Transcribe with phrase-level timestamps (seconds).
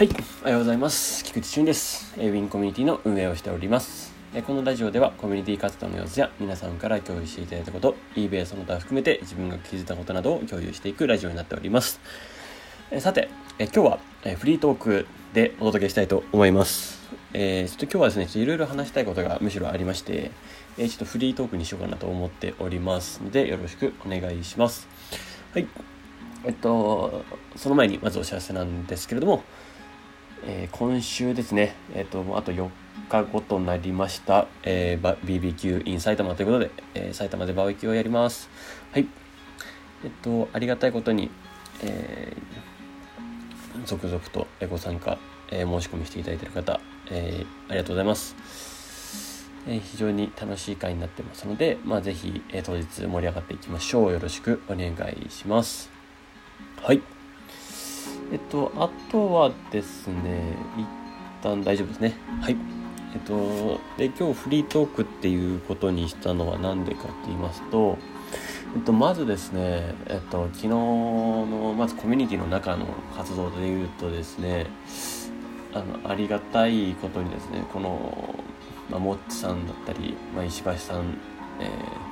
[0.00, 0.08] はい、
[0.40, 1.22] おはようございます。
[1.24, 2.14] 菊池俊です。
[2.16, 4.14] ウィンコミュニティの運営をしております。
[4.46, 12.00] このラジオではコミュニティ活動の様子や皆さんから共有していただいたこと、eBay その他含めて自分が気づいたことなどを共有していくラジオになっております。
[12.98, 13.28] さて、
[13.58, 13.98] 今日は、
[14.38, 16.98] フリートークでお届けしたいと思います。
[17.34, 20.30] えーちょっと今日はですね、ちょっといろいろ話したいことがむしろありまして、
[20.78, 24.88] えちょっとフリートークにしようかなと思っておりますので、よろしくお願いします。
[25.52, 25.68] はい。
[26.46, 27.22] えっと、
[27.54, 29.44] その前にまずお知らせなんですけれども、
[30.44, 32.68] えー今週ですね、えっと、もうあと4
[33.08, 38.48] 日後となりました、えー、BBQ in 埼玉ということで、えー埼玉でバーベキューをやります。
[38.92, 39.06] はい。
[40.04, 41.30] えっと、ありがたいことに、
[41.82, 42.70] えー
[43.86, 45.18] 続々とご参加、
[45.50, 46.80] え申し込みしていただいている方、
[47.10, 49.50] えありがとうございます。
[49.68, 54.12] え非常に楽しい会になってますので、まあ、ぜひ、え当日盛り上がっていきましょう。
[54.12, 55.90] よろしくお願いします。
[56.82, 57.19] はい。
[58.32, 60.86] えっと、あとはですね、一
[61.42, 62.14] 旦大丈夫ですね。
[62.40, 62.56] はい。
[63.12, 67.98] えっと、で、今日フリートークっていうことにしたのは何でかって言いますと、
[68.76, 74.66] えっと、まずですね、えっと、昨日の、まずコミュニティの中の活動で言うとですね、
[75.74, 78.34] あの、ありがたいことにですね、この、
[78.88, 81.18] まあ、モッチさんだったり、まあ、石橋さん、
[81.60, 82.10] えー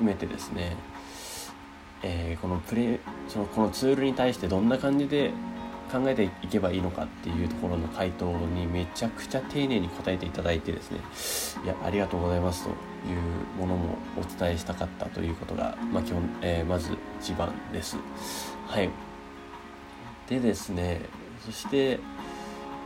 [0.00, 0.76] 含めてですね、
[2.02, 5.30] えーこのプレそのこのツールに対してどんな感じで
[5.90, 11.00] 考えていけばいいのかっていうところの回答にめちゃくちゃ丁寧に答えていただいてですね
[11.64, 17.96] いやありがとうございますというものもお伝えしたかったということが、まあ基本えーまず一番です。
[18.66, 18.90] はい、
[20.28, 21.00] でですね
[21.44, 21.98] そして、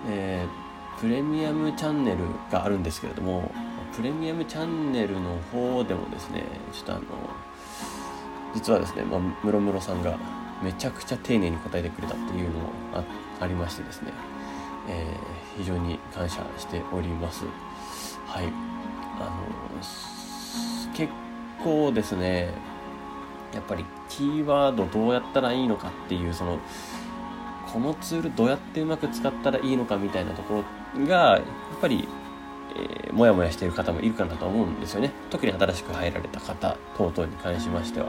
[0.09, 0.65] えー
[1.01, 2.19] プレミアムチャンネル
[2.51, 3.51] があるんですけれども
[3.97, 7.03] プレミアムチャンネルの方でもですねちょっとあの
[8.55, 10.17] 実はですね、まあ、ムロムロさんが
[10.65, 13.05] めちゃくちゃ丁寧に答えてくれたっていうのもあ
[13.41, 14.13] ありましてですね、
[14.89, 17.45] えー非常に感謝しております。
[18.27, 18.47] はい。
[19.21, 21.13] あの結
[21.63, 22.51] 構ですね
[23.53, 26.59] やっぱりキーワードどうやったらいいのかっていうその
[27.73, 30.65] このツールどうやってうまく使ったらいいのかみたいなとこ
[30.97, 31.41] ろがやっ
[31.81, 32.09] ぱり
[32.77, 35.13] えー、もやもやしている方もいるかなと思うんですよね。
[35.31, 38.07] 特に新しく入られた方等々に関しましては。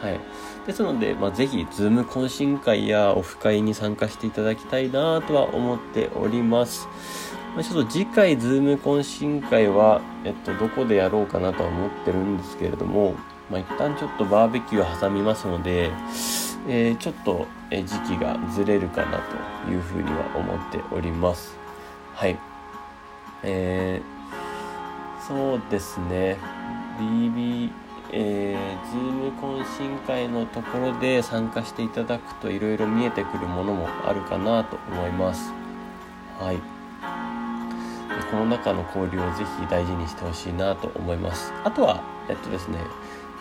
[0.00, 0.20] はい。
[0.66, 6.86] ですので、まあ、ぜひ Zoom 懇親会やオフ会に参加していただきたいなとは思っております、
[7.54, 13.14] まあ、ちょっと次回 Zoom 懇親会は、えっと、どこでやろうかなとは思ってるんですけれども、
[13.50, 15.90] まあ、一旦ちょっとバーベキューを挟みますので、
[16.68, 19.18] えーちょっと、時期がずれるかな
[19.64, 21.58] というふうには思っております。
[22.14, 22.51] はい。
[23.42, 24.22] えー
[25.26, 26.36] そうですね。
[26.98, 27.70] BB
[28.14, 35.52] えー、Zoom 懇親会のところで参加していただくといろいろ見えてくるものもあるかなと思います。
[36.38, 36.58] はい。
[38.30, 41.52] この中の交流をぜひ大事にしてほしいなと思います。
[41.64, 42.78] あとはえっとですね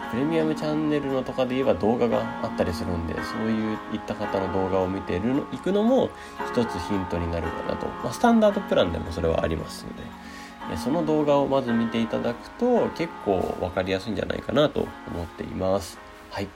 [0.09, 6.09] プレミアムチャンネルのとかで言えば動画があったりするんでそういういった方の動画を見ているのいくのも
[6.51, 10.31] 一つヒントになるかなと、まあ、スタンダードプランでもそれはありますので。
[10.77, 15.97] その動画をまず見ていただくと結構分かりやすいんじゃないかなと思っています。
[16.29, 16.45] はい。
[16.45, 16.51] で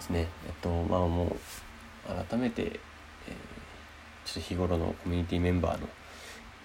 [0.00, 0.28] すね。
[0.46, 2.70] えっとまあもう改めて、えー
[4.24, 5.88] ちょっと日頃のコミュニティメンバーの、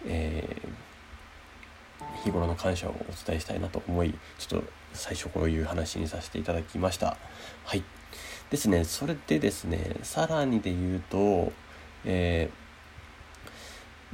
[0.06, 0.69] えー
[2.25, 7.18] 日頃の感謝をお伝えしたいなと思いちょっと最初こういう話にさせていただきました。
[7.63, 7.84] はい。
[8.50, 11.53] ですねそれでですねさらにで言うと、
[12.03, 12.66] えー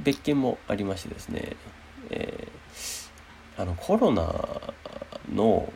[0.02, 1.56] 別件もありましてですね、
[2.10, 3.12] えー
[3.58, 4.34] あのコロナ
[5.32, 5.70] の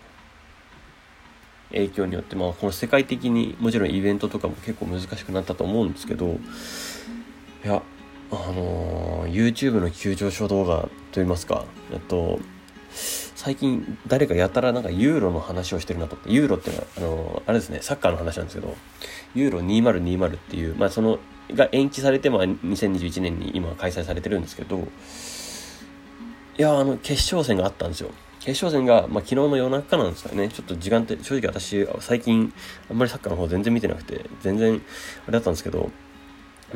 [1.71, 7.83] 影響によって、まあ、この世界的にもちろんイベントとかも結構難しくなったと思うんですけどいや
[8.31, 12.39] あのー YouTube の急上昇動画といいますかえっと
[13.35, 18.77] 最近誰かやたらなんかユーロの話をしてるなと思ってユーロってのはあのあれですねサッカーの話なんですけど
[19.35, 21.19] ユーロ2020っていうまあその
[21.53, 24.79] が延期されてまあ2021年に今開催されてるんですけど
[26.59, 28.11] いやあの決勝戦があったんですよ。
[28.41, 30.49] 決勝戦が、まあ、昨日の夜中なんですかね。
[30.49, 32.53] ちょっと時間って正直私最近
[32.89, 34.81] あんまりサッカーの方全然見てなくて全然
[35.25, 35.91] あれだったんですけど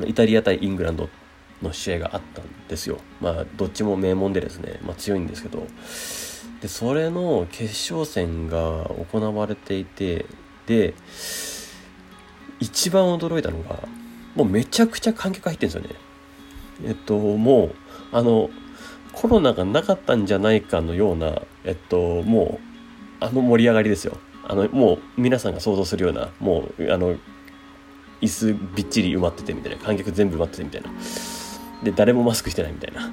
[0.05, 1.09] イタリア対イングランド
[1.62, 2.99] の試合があったんですよ。
[3.21, 5.67] まあどっちも名門でですね、まあ、強いんですけど。
[6.61, 10.27] でそれの決勝戦が行われていて
[10.67, 10.95] で
[12.61, 13.89] 一番驚いたのが
[14.37, 16.01] もうめちゃくちゃ観客入ってるんですよね。
[16.85, 17.75] えっともう
[18.12, 18.51] あの
[19.12, 22.61] コロナがなかったんじゃないかのようなえっとも
[23.21, 24.19] うあの盛り上がりですよ。
[24.47, 27.17] あのもう皆さんが想像するようなもうあの
[28.21, 30.91] 椅子びっちり埋まっててみたいな観客全部埋まっててみたいな。
[31.82, 33.11] で誰もマスクしてないみたいな。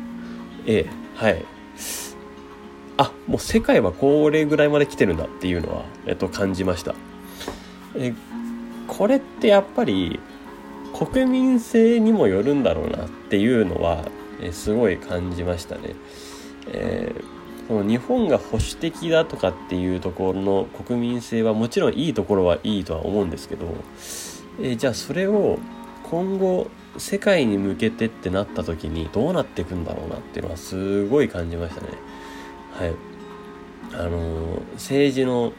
[0.65, 1.45] ええはい。
[2.97, 6.95] あもう世界はこれぐらいまで来てるんだっていうのは、えっと、感じました。
[7.95, 8.13] え
[8.87, 10.19] これってやっぱり
[10.93, 14.05] 国民性にもよるんだろうなっていうのは、
[14.41, 15.95] えすごい感じましたね。
[16.67, 23.67] えー、その日本が保守的だとかっていうところの国民性はもちろんいいところはいいとは思うんですけど、
[24.59, 25.59] えー、じゃあそれを
[26.09, 31.87] 今後世界に向けてってなった時にどうなっていくんだろうなっていうのはすごい感じましたね。
[32.71, 32.93] はい。
[33.93, 35.53] あの、政治の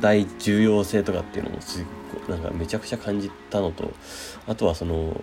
[0.00, 1.84] 大重要性とかっていうのもすっ
[2.26, 3.92] ごなんかめちゃくちゃ感じたのと
[4.46, 5.22] あとはその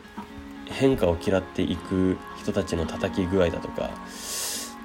[0.65, 3.89] 変化を嫌っていく人たちの叩き具合だとか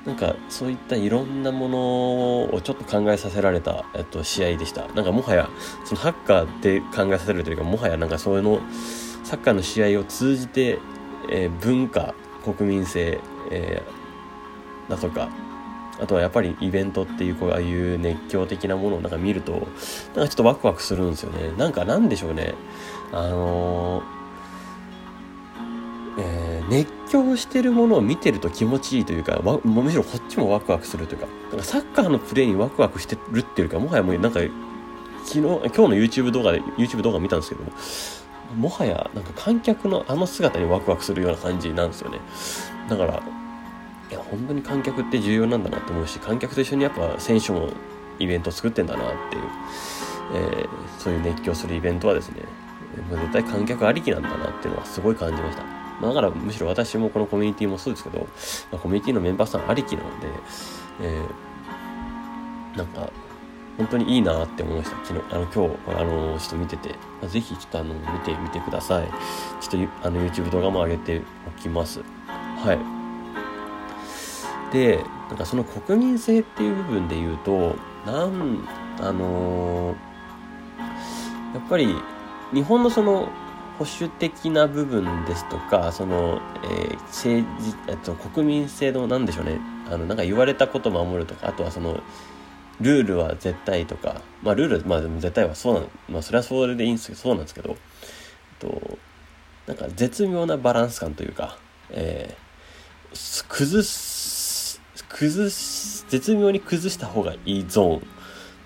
[0.07, 4.89] なんかそういったいろんなものをちょっと考えさせられた、えっと、試合でした。
[4.89, 5.49] なんかもはや
[5.85, 8.61] そのハッカーで考えさせるというかもはやなんかそういうの
[9.25, 10.79] サッカーの試合を通じて、
[11.31, 12.15] えー、文化
[12.45, 13.21] 国民性、
[13.51, 15.29] えー、だとか
[16.01, 19.69] あとはやっぱりイベントっていうこうああいう熱狂的なものをなんか見るとなんか
[20.15, 21.53] ちょっとワクワクするんですよね。
[21.59, 22.55] なんかなんでしょうね。
[23.13, 24.21] あのー
[26.19, 34.41] えー、熱狂してるものを見てると気持ちいいというかむしろこっちもワクワクするというかなんかサッカーのプレーにワクワクしてるっていうかもはやもうなんか
[35.25, 37.73] 昨日今日の YouTube 動画で YouTube 動画見たんですけども
[38.57, 42.19] もはやなんか観客のあの姿にワクワクするような感じなんですよね。
[42.89, 43.23] だから
[44.11, 47.71] いや本当に観客って重要なんだなと思うし観客と一緒にやっぱ選手も
[48.19, 49.43] イベント作ってんだなっていう、
[50.35, 50.69] えー、
[50.99, 52.43] そういう熱狂するイベントはですね
[53.09, 55.80] もう絶対観客ありきなんだなっていうのはすごい感じました。
[56.01, 58.21] まあ、だからむしろ私もこのコミュニティもそうですけど、
[58.73, 60.29] まあ、コミュニティのメンバーさんありきなので、
[61.03, 63.11] えー、なんか
[63.77, 65.07] 本当にいいなって思いました。
[65.07, 69.09] 昨日あの今日あのちょっと見てて、まあ、ぜひちょっとあの見てみてください。
[69.61, 72.01] ちょっとあの YouTube 動画も上げておきます。
[72.63, 72.79] はい。
[74.75, 77.75] でなんかその国民性っていう部分で言うと
[78.07, 78.69] なん
[79.01, 81.95] あのー、やっぱり
[82.53, 83.29] 日本のその
[83.81, 89.59] 保守的な部分ですとかその、えー、政治、えっと、国民性の何でしょうね。
[89.89, 92.03] あのなんか言われたこと守るとかあとはその
[92.83, 97.77] ルールは絶対とかまあルールまあでも絶対はそうなまあそれはそれでいいんですけどそうなんですけど、えっ
[98.59, 98.99] と、
[99.67, 101.57] なんか絶妙なバランス感というか、
[101.89, 108.20] えー、崩す崩す絶妙に崩した方がいいゾーン。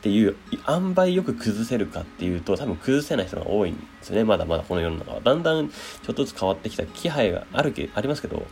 [0.05, 0.37] っていう
[0.69, 4.25] 塩梅よく崩せるかっていうと多分崩せない人が多いんですよね。
[4.25, 5.21] まだまだこの世の中は。
[5.23, 8.47] だんだんちょっとずつ変わってきた気配があるけありますけど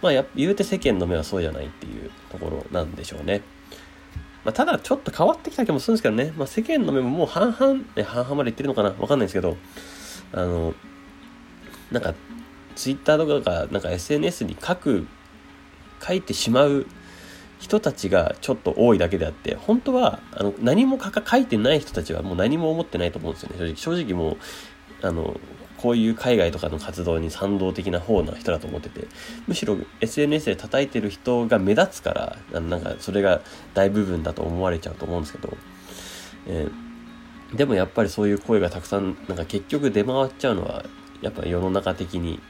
[0.00, 3.42] まあや言うて世間の目はそうじゃないっていうところなんでしょうね。
[4.44, 8.90] まあ、ただちょっと変わってきた気もするんですけどね、まあ、世間の目ももう半々、ね、半々までいってるのかな。
[8.90, 9.56] わかんないですけど
[10.32, 10.72] あの
[11.90, 12.14] なんか
[12.76, 15.08] ツイッターとかなんか SNS に書く
[16.00, 16.86] 書いてしまう
[17.62, 24.36] 人たちがちょっと多いだけであって本当はあの何も書いてない人たちはもう何も思ってないと思うんですよね正直正直もう
[25.06, 25.38] あの
[25.76, 29.06] こういう海外とかの活動に賛同的な方な人だと思ってて
[29.46, 33.42] むしろ SNS で叩いてる人が目立つからあのなんかそれが
[33.74, 35.56] 大部分だと思われちゃうと思うんですけど、
[36.48, 40.84] えー、でもやっぱりそういう声がたくさんなんか結局出回っちゃうのは
[41.20, 42.40] やっぱ世の中的に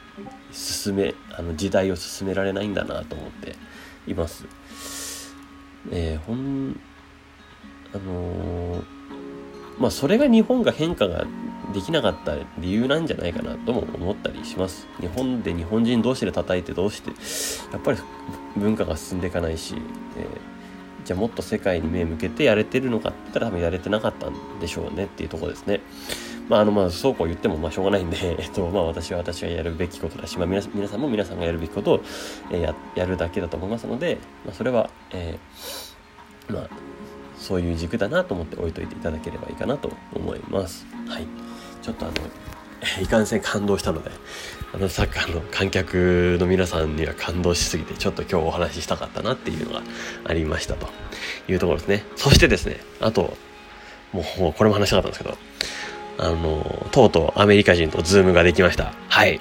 [0.51, 3.55] 進めあの時代を進められないんだなと思って
[4.07, 5.02] います。
[5.91, 6.79] えー、ほん、
[7.93, 8.83] あのー、
[9.79, 11.25] まあそれが日本が変化が
[11.73, 14.87] できなかった理由なんじゃないかなとも思ったりします。
[14.99, 17.11] 日本で日本人同士で叩いてどうして、
[17.71, 17.97] やっぱり
[18.55, 19.75] 文化が進んでいかないし、
[20.17, 25.81] えー、じゃあもっと世界に目向けてやれてるのかって言ったら多分やれてなかったんでしょうねっていうとこですね。
[26.49, 32.03] まあ、あの、まあ、そうこう言っても、まあ、しょうがないんで、 えっと、まあ、私は私がやるべきことだし、まあ、皆さんも皆さんがやるべきことを、
[32.51, 36.69] えー、ややるだけだと思いますので、まあ、それは、えー、まあ、
[37.37, 40.85] そういう軸だなと思って置いといていただければいいかなと思います。
[41.07, 41.27] はい。
[41.81, 42.13] ちょっとあの、
[43.01, 44.11] いかんせん感動したので、
[44.73, 49.81] あのサッカーの観客の皆さんには感動しすぎて、ちょっと今日お話ししたかったなっていうのが
[50.25, 50.87] ありましたと
[51.47, 52.03] いうところですね。
[52.15, 53.35] そしてですね、あと、
[54.11, 55.37] もうこれも話したかったんですけど、
[56.17, 58.93] あの、とうとうアメリカ人とズームができました。
[59.09, 59.39] はい。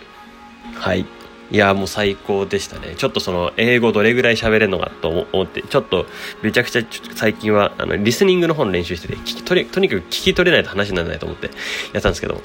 [0.75, 1.07] はい。
[1.53, 2.95] いや、もう最高でしたね。
[2.97, 6.07] ちょっとその、英語どれぐらい喋れるのかと思って、ちょっと、
[6.41, 6.83] めちゃくちゃ
[7.15, 11.51] 最近は、あの、リスニングの方の練習してて、聞き取れ、とにかく聞き取れないと話にならないと思って
[11.93, 12.41] やったんですけど、ま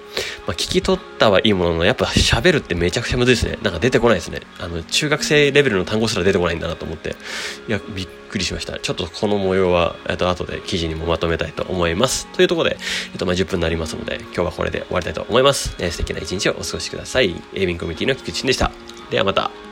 [0.47, 3.57] あ、聞き取ったはいいものの、やっぱ喋るってめちゃくちゃむずいですね。
[3.63, 4.41] なんか出てこないですね。
[4.59, 7.15] あの、中学生レベルの単語すら出てこないんだなと思って、
[7.69, 8.77] いや、びっくりしました。
[8.77, 12.27] ちょっとこの模様は、えっと、後で記事にもまとめたいと思います。
[12.33, 12.77] というところで、
[13.13, 15.77] えっと、まあ、10分になりますので、今日はこれで終わりたいと思います。
[15.79, 17.41] えー、素敵な一日をお過ごしください。
[17.53, 18.96] エイビンコミュニティの菊池でした。
[19.09, 19.66] ではまた。